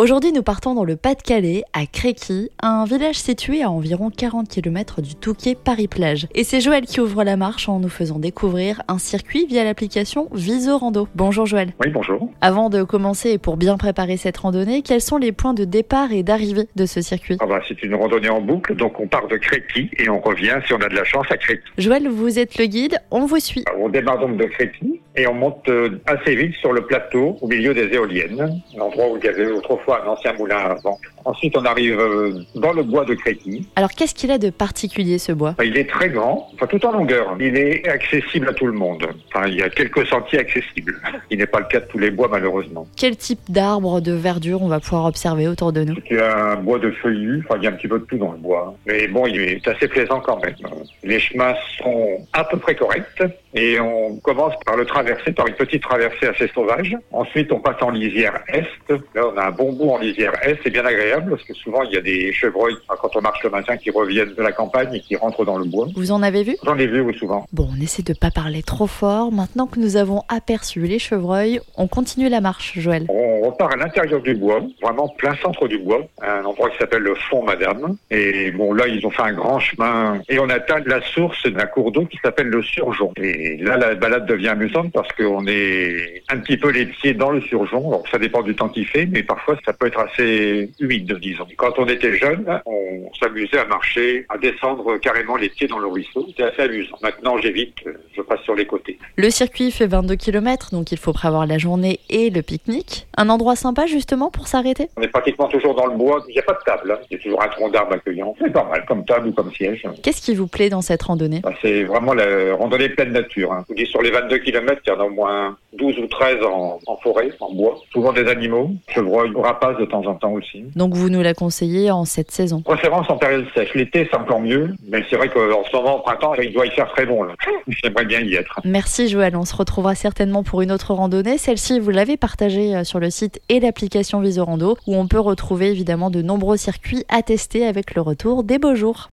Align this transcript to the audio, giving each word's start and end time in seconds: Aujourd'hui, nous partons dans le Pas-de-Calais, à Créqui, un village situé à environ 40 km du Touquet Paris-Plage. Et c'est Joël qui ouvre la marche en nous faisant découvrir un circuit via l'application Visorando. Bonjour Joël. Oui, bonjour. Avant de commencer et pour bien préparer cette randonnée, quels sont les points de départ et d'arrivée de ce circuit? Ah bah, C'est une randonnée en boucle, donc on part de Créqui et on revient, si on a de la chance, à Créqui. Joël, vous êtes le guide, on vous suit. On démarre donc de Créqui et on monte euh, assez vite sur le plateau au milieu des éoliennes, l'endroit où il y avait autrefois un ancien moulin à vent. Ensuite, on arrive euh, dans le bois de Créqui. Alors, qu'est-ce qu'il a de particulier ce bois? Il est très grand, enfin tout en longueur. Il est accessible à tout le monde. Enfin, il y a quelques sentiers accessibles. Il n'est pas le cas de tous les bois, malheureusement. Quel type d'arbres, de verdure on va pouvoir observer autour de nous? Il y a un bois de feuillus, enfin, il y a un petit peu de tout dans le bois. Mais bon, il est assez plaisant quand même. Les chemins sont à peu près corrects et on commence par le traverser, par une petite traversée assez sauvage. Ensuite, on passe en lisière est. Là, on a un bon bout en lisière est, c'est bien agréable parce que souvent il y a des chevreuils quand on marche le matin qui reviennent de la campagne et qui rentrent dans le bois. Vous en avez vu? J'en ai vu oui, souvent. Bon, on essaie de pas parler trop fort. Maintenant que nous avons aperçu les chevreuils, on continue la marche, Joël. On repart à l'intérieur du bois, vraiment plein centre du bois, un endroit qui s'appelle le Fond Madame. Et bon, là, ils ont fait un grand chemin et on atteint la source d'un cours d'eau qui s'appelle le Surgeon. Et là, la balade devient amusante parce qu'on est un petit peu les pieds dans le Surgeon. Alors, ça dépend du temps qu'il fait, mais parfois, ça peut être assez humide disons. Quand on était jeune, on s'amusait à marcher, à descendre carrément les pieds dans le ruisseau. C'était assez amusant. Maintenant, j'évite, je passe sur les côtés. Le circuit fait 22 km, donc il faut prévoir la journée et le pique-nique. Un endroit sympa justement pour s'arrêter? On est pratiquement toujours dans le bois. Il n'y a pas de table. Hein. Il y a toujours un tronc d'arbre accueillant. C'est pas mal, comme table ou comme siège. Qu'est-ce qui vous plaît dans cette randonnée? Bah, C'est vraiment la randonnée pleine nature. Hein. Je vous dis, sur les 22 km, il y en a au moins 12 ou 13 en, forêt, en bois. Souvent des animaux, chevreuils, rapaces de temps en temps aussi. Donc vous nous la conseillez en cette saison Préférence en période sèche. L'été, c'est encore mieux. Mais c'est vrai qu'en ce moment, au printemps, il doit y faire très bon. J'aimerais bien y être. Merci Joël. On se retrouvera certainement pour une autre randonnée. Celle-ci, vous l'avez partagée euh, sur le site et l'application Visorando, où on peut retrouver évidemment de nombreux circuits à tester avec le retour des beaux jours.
Aujourd'hui, 0.00 0.32
nous 0.32 0.42
partons 0.42 0.74
dans 0.74 0.84
le 0.84 0.96
Pas-de-Calais, 0.96 1.62
à 1.74 1.84
Créqui, 1.84 2.48
un 2.62 2.86
village 2.86 3.16
situé 3.16 3.62
à 3.62 3.70
environ 3.70 4.08
40 4.08 4.48
km 4.48 5.02
du 5.02 5.14
Touquet 5.14 5.54
Paris-Plage. 5.54 6.26
Et 6.34 6.42
c'est 6.42 6.62
Joël 6.62 6.86
qui 6.86 7.00
ouvre 7.00 7.22
la 7.22 7.36
marche 7.36 7.68
en 7.68 7.80
nous 7.80 7.90
faisant 7.90 8.18
découvrir 8.18 8.80
un 8.88 8.96
circuit 8.96 9.44
via 9.44 9.62
l'application 9.62 10.30
Visorando. 10.32 11.06
Bonjour 11.14 11.44
Joël. 11.44 11.74
Oui, 11.84 11.90
bonjour. 11.92 12.30
Avant 12.40 12.70
de 12.70 12.82
commencer 12.82 13.32
et 13.32 13.36
pour 13.36 13.58
bien 13.58 13.76
préparer 13.76 14.16
cette 14.16 14.38
randonnée, 14.38 14.80
quels 14.80 15.02
sont 15.02 15.18
les 15.18 15.32
points 15.32 15.52
de 15.52 15.66
départ 15.66 16.12
et 16.12 16.22
d'arrivée 16.22 16.66
de 16.76 16.86
ce 16.86 17.02
circuit? 17.02 17.36
Ah 17.38 17.44
bah, 17.44 17.60
C'est 17.68 17.82
une 17.82 17.94
randonnée 17.94 18.30
en 18.30 18.40
boucle, 18.40 18.74
donc 18.76 18.98
on 19.00 19.06
part 19.06 19.28
de 19.28 19.36
Créqui 19.36 19.90
et 19.98 20.08
on 20.08 20.20
revient, 20.20 20.56
si 20.66 20.72
on 20.72 20.80
a 20.80 20.88
de 20.88 20.96
la 20.96 21.04
chance, 21.04 21.26
à 21.28 21.36
Créqui. 21.36 21.68
Joël, 21.76 22.08
vous 22.08 22.38
êtes 22.38 22.56
le 22.56 22.64
guide, 22.64 22.96
on 23.10 23.26
vous 23.26 23.38
suit. 23.38 23.66
On 23.78 23.90
démarre 23.90 24.20
donc 24.20 24.38
de 24.38 24.44
Créqui 24.44 24.99
et 25.16 25.26
on 25.26 25.34
monte 25.34 25.68
euh, 25.68 26.00
assez 26.06 26.36
vite 26.36 26.54
sur 26.56 26.72
le 26.72 26.82
plateau 26.82 27.36
au 27.40 27.48
milieu 27.48 27.74
des 27.74 27.92
éoliennes, 27.92 28.60
l'endroit 28.76 29.10
où 29.10 29.16
il 29.16 29.24
y 29.24 29.28
avait 29.28 29.50
autrefois 29.50 30.04
un 30.04 30.08
ancien 30.08 30.32
moulin 30.34 30.58
à 30.58 30.74
vent. 30.74 30.98
Ensuite, 31.24 31.56
on 31.56 31.64
arrive 31.64 31.98
euh, 31.98 32.40
dans 32.54 32.72
le 32.72 32.82
bois 32.82 33.04
de 33.04 33.14
Créqui. 33.14 33.68
Alors, 33.76 33.90
qu'est-ce 33.90 34.14
qu'il 34.14 34.30
a 34.30 34.38
de 34.38 34.50
particulier 34.50 35.18
ce 35.18 35.32
bois? 35.32 35.54
Il 35.62 35.76
est 35.76 35.88
très 35.88 36.08
grand, 36.08 36.48
enfin 36.54 36.66
tout 36.66 36.84
en 36.86 36.92
longueur. 36.92 37.36
Il 37.40 37.56
est 37.56 37.86
accessible 37.88 38.48
à 38.48 38.54
tout 38.54 38.66
le 38.66 38.72
monde. 38.72 39.06
Enfin, 39.28 39.46
il 39.46 39.56
y 39.56 39.62
a 39.62 39.68
quelques 39.68 40.06
sentiers 40.06 40.38
accessibles. 40.38 41.00
Il 41.30 41.38
n'est 41.38 41.46
pas 41.46 41.60
le 41.60 41.66
cas 41.66 41.80
de 41.80 41.86
tous 41.86 41.98
les 41.98 42.10
bois, 42.10 42.28
malheureusement. 42.30 42.86
Quel 42.96 43.16
type 43.16 43.40
d'arbres, 43.48 44.00
de 44.00 44.12
verdure 44.12 44.62
on 44.62 44.68
va 44.68 44.80
pouvoir 44.80 45.04
observer 45.06 45.48
autour 45.48 45.72
de 45.72 45.84
nous? 45.84 45.96
Il 46.10 46.16
y 46.16 46.20
a 46.20 46.52
un 46.52 46.56
bois 46.56 46.78
de 46.78 46.90
feuillus, 46.90 47.44
enfin, 47.44 47.58
il 47.60 47.64
y 47.64 47.66
a 47.66 47.70
un 47.70 47.74
petit 47.74 47.88
peu 47.88 47.98
de 47.98 48.04
tout 48.04 48.16
dans 48.16 48.32
le 48.32 48.38
bois. 48.38 48.74
Mais 48.86 49.06
bon, 49.08 49.26
il 49.26 49.40
est 49.40 49.68
assez 49.68 49.88
plaisant 49.88 50.20
quand 50.20 50.42
même. 50.42 50.54
Les 51.02 51.20
chemins 51.20 51.54
sont 51.78 52.26
à 52.32 52.44
peu 52.44 52.56
près 52.58 52.74
corrects 52.74 53.22
et 53.54 53.80
on 53.80 54.16
commence 54.16 54.54
par 54.64 54.76
le 54.76 54.84
traverser, 54.84 55.32
par 55.32 55.46
une 55.46 55.54
petite 55.54 55.82
traversée 55.82 56.26
assez 56.26 56.48
sauvage. 56.48 56.96
Ensuite, 57.12 57.52
on 57.52 57.60
passe 57.60 57.82
en 57.82 57.90
lisière 57.90 58.40
est. 58.48 58.66
Là, 59.14 59.28
on 59.32 59.36
a 59.36 59.46
un 59.46 59.50
bon 59.50 59.72
bout 59.72 59.90
en 59.90 59.98
lisière 59.98 60.32
est, 60.42 60.58
c'est 60.62 60.70
bien 60.70 60.84
agréable 60.84 61.30
parce 61.30 61.44
que 61.44 61.54
souvent 61.54 61.82
il 61.82 61.92
y 61.92 61.96
a 61.96 62.00
des 62.00 62.32
chevreuils 62.32 62.76
quand 62.88 63.16
on 63.16 63.20
marche 63.20 63.42
le 63.42 63.50
matin 63.50 63.76
qui 63.76 63.90
reviennent 63.90 64.34
de 64.34 64.42
la 64.42 64.52
campagne 64.52 64.94
et 64.94 65.00
qui 65.00 65.16
rentrent 65.16 65.44
dans 65.44 65.58
le 65.58 65.64
bois. 65.64 65.86
Vous 65.94 66.12
en 66.12 66.22
avez 66.22 66.42
vu? 66.42 66.56
J'en 66.64 66.78
ai 66.78 66.86
vu 66.86 67.00
oui, 67.00 67.16
souvent. 67.18 67.46
Bon, 67.52 67.68
on 67.76 67.80
essaie 67.80 68.02
de 68.02 68.14
pas 68.14 68.30
parler 68.30 68.62
trop 68.62 68.86
fort. 68.86 69.32
Maintenant 69.32 69.66
que 69.66 69.78
nous 69.78 69.96
avons 69.96 70.22
aperçu 70.28 70.80
les 70.80 70.98
chevreuils, 70.98 71.60
on 71.76 71.88
continue 71.88 72.28
la 72.28 72.40
marche, 72.40 72.78
Joël. 72.78 73.06
On 73.08 73.40
repart 73.48 73.72
à 73.72 73.76
l'intérieur 73.76 74.20
du 74.20 74.34
bois, 74.34 74.60
vraiment 74.82 75.08
plein 75.08 75.34
centre 75.36 75.66
du 75.68 75.78
bois, 75.78 76.02
un 76.22 76.44
endroit 76.44 76.70
qui 76.70 76.78
s'appelle 76.78 77.02
le 77.02 77.14
Fond 77.14 77.42
Madame. 77.42 77.96
Et 78.10 78.50
bon, 78.50 78.72
là, 78.72 78.86
ils 78.86 79.04
ont 79.06 79.10
fait 79.10 79.22
un 79.22 79.32
grand 79.32 79.58
chemin 79.58 80.20
et 80.28 80.38
on 80.38 80.48
atteint 80.48 80.80
la 80.86 81.00
source 81.02 81.46
d'un 81.46 81.66
cours 81.66 81.92
d'eau 81.92 82.04
qui 82.06 82.18
s'appelle 82.22 82.48
le 82.48 82.62
Surgeon. 82.62 83.12
Et 83.16 83.39
là, 83.60 83.76
la 83.76 83.94
balade 83.94 84.26
devient 84.26 84.48
amusante 84.48 84.92
parce 84.92 85.12
qu'on 85.12 85.46
est 85.46 86.22
un 86.28 86.38
petit 86.38 86.56
peu 86.56 86.70
les 86.70 86.86
pieds 86.86 87.14
dans 87.14 87.30
le 87.30 87.40
Surgeon. 87.42 87.88
Alors, 87.88 88.04
ça 88.10 88.18
dépend 88.18 88.42
du 88.42 88.54
temps 88.54 88.68
qu'il 88.68 88.86
fait, 88.86 89.06
mais 89.06 89.22
parfois, 89.22 89.56
ça 89.64 89.72
peut 89.72 89.86
être 89.86 90.00
assez 90.00 90.70
humide 90.80 91.12
disons. 91.20 91.46
Quand 91.56 91.78
on 91.78 91.86
était 91.86 92.16
jeune, 92.16 92.44
on 92.66 93.10
s'amusait 93.20 93.58
à 93.58 93.64
marcher, 93.66 94.26
à 94.28 94.38
descendre 94.38 94.98
carrément 94.98 95.36
les 95.36 95.48
pieds 95.48 95.68
dans 95.68 95.78
le 95.78 95.86
ruisseau. 95.86 96.24
C'était 96.28 96.44
assez 96.44 96.62
amusant. 96.62 96.96
Maintenant, 97.02 97.38
j'évite, 97.38 97.76
je 98.16 98.22
passe 98.22 98.40
sur 98.42 98.54
les 98.54 98.66
côtés. 98.66 98.98
Le 99.16 99.30
circuit 99.30 99.70
fait 99.70 99.86
22 99.86 100.16
km, 100.16 100.70
donc 100.72 100.92
il 100.92 100.98
faut 100.98 101.12
prévoir 101.12 101.46
la 101.46 101.58
journée 101.58 102.00
et 102.08 102.30
le 102.30 102.42
pique-nique. 102.42 103.06
Un 103.16 103.28
endroit 103.28 103.56
sympa 103.56 103.86
justement 103.86 104.30
pour 104.30 104.48
s'arrêter? 104.48 104.88
On 104.96 105.02
est 105.02 105.08
pratiquement 105.08 105.48
toujours 105.48 105.74
dans 105.74 105.86
le 105.86 105.96
bois. 105.96 106.24
Il 106.28 106.32
n'y 106.32 106.38
a 106.38 106.42
pas 106.42 106.54
de 106.54 106.64
table. 106.64 106.90
Hein. 106.92 107.04
Il 107.10 107.16
y 107.16 107.20
a 107.20 107.22
toujours 107.22 107.42
un 107.42 107.48
tronc 107.48 107.68
d'arbre 107.70 107.94
accueillant. 107.94 108.34
C'est 108.40 108.52
pas 108.52 108.64
mal, 108.64 108.84
comme 108.86 109.04
table 109.04 109.28
ou 109.28 109.32
comme 109.32 109.52
siège. 109.52 109.86
Qu'est-ce 110.02 110.22
qui 110.22 110.34
vous 110.34 110.46
plaît 110.46 110.70
dans 110.70 110.82
cette 110.82 111.02
randonnée? 111.02 111.40
Bah, 111.40 111.54
C'est 111.62 111.84
vraiment 111.84 112.14
la 112.14 112.54
randonnée 112.54 112.88
pleine 112.88 113.12
nature. 113.12 113.29
Hein. 113.38 113.64
Je 113.68 113.74
vous 113.74 113.74
dis, 113.74 113.86
sur 113.86 114.02
les 114.02 114.10
22 114.10 114.38
km, 114.38 114.80
il 114.84 114.88
y 114.88 114.92
en 114.92 115.00
a 115.00 115.04
au 115.04 115.10
moins 115.10 115.56
12 115.78 115.98
ou 115.98 116.06
13 116.06 116.38
en, 116.44 116.96
forêt, 117.02 117.30
en 117.40 117.52
bois. 117.52 117.76
Souvent 117.92 118.12
des 118.12 118.26
animaux, 118.26 118.70
chevreuils, 118.88 119.32
rapaces 119.34 119.78
de 119.78 119.84
temps 119.84 120.06
en 120.06 120.14
temps 120.14 120.32
aussi. 120.32 120.64
Donc 120.76 120.94
vous 120.94 121.08
nous 121.08 121.22
la 121.22 121.34
conseillez 121.34 121.90
en 121.90 122.04
cette 122.04 122.30
saison 122.30 122.62
Préférence 122.62 123.08
en 123.08 123.16
période 123.16 123.46
sèche. 123.54 123.74
L'été, 123.74 124.08
c'est 124.10 124.16
encore 124.16 124.40
mieux. 124.40 124.74
Mais 124.88 125.04
c'est 125.08 125.16
vrai 125.16 125.28
qu'en 125.28 125.64
ce 125.64 125.76
moment, 125.76 125.98
au 125.98 126.00
printemps, 126.00 126.34
il 126.34 126.52
doit 126.52 126.66
y 126.66 126.70
faire 126.70 126.90
très 126.90 127.06
bon. 127.06 127.26
J'aimerais 127.68 128.04
bien 128.04 128.20
y 128.20 128.34
être. 128.34 128.60
Merci 128.64 129.08
Joël. 129.08 129.36
On 129.36 129.44
se 129.44 129.54
retrouvera 129.54 129.94
certainement 129.94 130.42
pour 130.42 130.62
une 130.62 130.72
autre 130.72 130.94
randonnée. 130.94 131.38
Celle-ci, 131.38 131.80
vous 131.80 131.90
l'avez 131.90 132.16
partagée 132.16 132.76
euh, 132.76 132.84
sur 132.84 133.00
le 133.00 133.10
site 133.10 133.40
et 133.48 133.60
l'application 133.60 134.20
Visorando, 134.20 134.76
où 134.86 134.96
on 134.96 135.06
peut 135.06 135.20
retrouver 135.20 135.70
évidemment 135.70 136.10
de 136.10 136.22
nombreux 136.22 136.56
circuits 136.56 137.04
à 137.08 137.22
tester 137.22 137.66
avec 137.66 137.94
le 137.94 138.02
retour 138.02 138.44
des 138.44 138.58
beaux 138.58 138.74
jours. 138.74 139.08